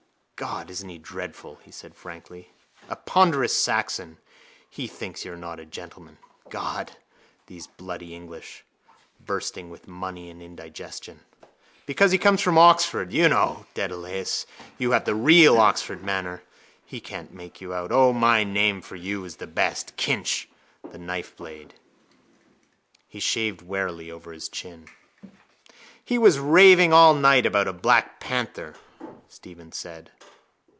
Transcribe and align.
—God, 0.43 0.71
isn't 0.71 0.89
he 0.89 0.97
dreadful? 0.97 1.59
he 1.61 1.69
said 1.69 1.93
frankly. 1.93 2.51
A 2.89 2.95
ponderous 2.95 3.55
Saxon. 3.55 4.17
He 4.71 4.87
thinks 4.87 5.23
you're 5.23 5.37
not 5.37 5.59
a 5.59 5.67
gentleman. 5.67 6.17
God, 6.49 6.97
these 7.45 7.67
bloody 7.67 8.15
English! 8.15 8.65
Bursting 9.23 9.69
with 9.69 9.87
money 9.87 10.31
and 10.31 10.41
indigestion. 10.41 11.19
Because 11.85 12.11
he 12.11 12.17
comes 12.17 12.41
from 12.41 12.57
Oxford. 12.57 13.13
You 13.13 13.29
know, 13.29 13.67
Dedalus, 13.75 14.47
you 14.79 14.89
have 14.93 15.05
the 15.05 15.13
real 15.13 15.59
Oxford 15.59 16.01
manner. 16.01 16.41
He 16.85 16.99
can't 16.99 17.31
make 17.31 17.61
you 17.61 17.71
out. 17.75 17.91
O, 17.91 18.11
my 18.11 18.43
name 18.43 18.81
for 18.81 18.95
you 18.95 19.23
is 19.25 19.35
the 19.35 19.45
best: 19.45 19.95
Kinch, 19.95 20.47
the 20.89 20.97
knife 20.97 21.35
blade. 21.37 21.75
He 23.07 23.19
shaved 23.19 23.61
warily 23.61 24.09
over 24.09 24.31
his 24.33 24.49
chin. 24.49 24.87
—He 26.03 26.17
was 26.17 26.39
raving 26.39 26.91
all 26.93 27.13
night 27.13 27.45
about 27.45 27.67
a 27.67 27.71
black 27.73 28.19
panther, 28.19 28.73
Stephen 29.29 29.71
said. 29.71 30.09